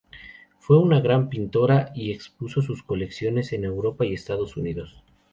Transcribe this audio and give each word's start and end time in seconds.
Fue 0.57 0.79
una 0.79 0.99
gran 0.99 1.29
pintora, 1.29 1.91
y 1.93 2.11
expuso 2.11 2.63
sus 2.63 2.81
colecciones 2.81 3.53
en 3.53 3.65
Europa 3.65 4.03
y 4.03 4.13
Estados 4.15 4.57
Unidos. 4.57 5.03